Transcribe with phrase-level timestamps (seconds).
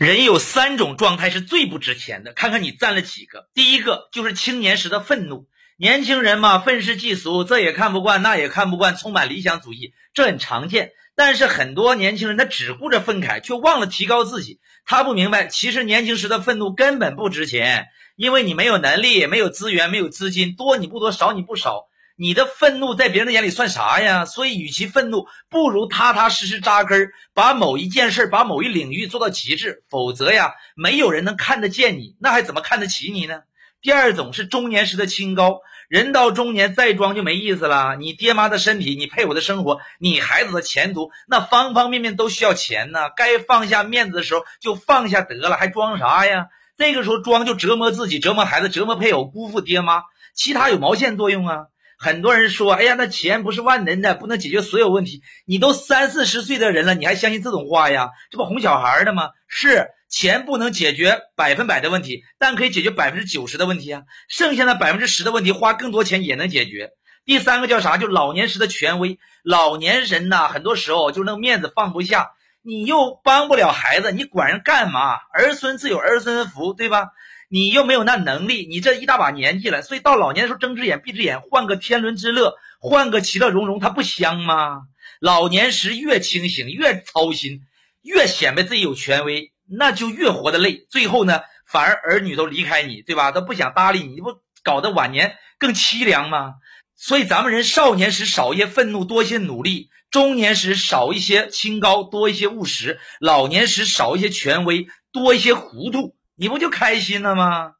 [0.00, 3.50] 人有三种状态是最不值钱的，看看你占了几个。
[3.52, 5.46] 第一个就是青年时的愤怒，
[5.76, 10.92] 年轻人嘛，愤世嫉俗，这也看不惯，那也看不惯，充满理想主义，这很常见。
[11.14, 14.58] 但是很多年轻人他只顾着愤慨，却忘了提高自己。
[14.86, 21.89] 他不明白，其实年轻时的愤怒根本不值钱，因为你没有能力，没有资源，没有资金，多你不多，少你不少。
[22.20, 24.26] 你的愤怒在别人的眼里算啥呀？
[24.26, 29.84] 所以，与其愤怒，不如踏踏实实扎根，把某一件事、把某一领域做到极致。
[29.88, 33.40] 否则呀，没有人能看得见你，那还怎么看得起你呢？
[33.80, 37.96] 第二种是中年时的清高，人到中年再装就没意思了。
[37.96, 43.08] 你爹妈的身体，你配偶的生活，你孩子的前途，那方方面面都需要钱呢。
[43.16, 46.48] 该放下面子的时候就放下得了，还装啥呀？
[46.76, 50.02] 这个时候装就折磨自己，折磨孩子，折磨配偶，辜负爹妈，
[50.34, 51.56] 其他有毛线作用啊？
[52.02, 58.08] 很多人说：“哎呀，那钱不是万能的，不能解决所有问题。”你都三四十岁的人了，你还相信这种话呀？
[58.30, 59.28] 这不哄小孩的吗？
[59.46, 64.04] 是钱不能解决百分百的问题，但可以解决百分之九十的问题啊。
[64.30, 66.92] 剩下的百分之十的问题，花更多钱也能解决。
[67.26, 67.98] 第三个叫啥？
[67.98, 69.18] 就老年时的权威。
[69.44, 72.30] 老年人呐，很多时候就那个面子放不下，
[72.62, 75.16] 你又帮不了孩子，你管人干嘛？
[75.34, 77.08] 儿孙自有儿孙福，对吧？
[77.52, 84.82] 你又没有那能力，你这一大把年纪了，所以到老年的时候睁只眼闭只眼，换个天伦之乐，换个其乐融融，它不香吗？
[85.20, 87.62] 老年时越清醒，越操心，
[88.02, 90.86] 越显摆自己有权威，那就越活得累。
[90.90, 93.32] 最后呢，反而儿女都离开你，对吧？
[93.32, 94.28] 都不想搭理你，你不
[94.62, 96.54] 搞得晚年更凄凉吗？
[96.94, 106.14] 所以咱们人少年时少一些愤怒，多一些努力；中年时少一些清高，多一些务实；老年时少一些权威，多一些糊涂。
[106.40, 107.74] 你不就开心了吗？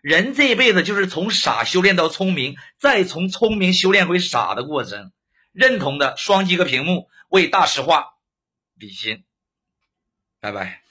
[0.00, 5.12] 人这一辈子就是从傻修炼到聪明，再从聪明修炼回傻的过程。
[5.52, 8.14] 认同的双击个屏幕，为大实话
[8.78, 9.24] 比心。
[10.40, 10.87] 拜拜。